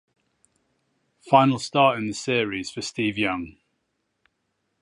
[1.29, 3.57] Final start in the series for Steve Young.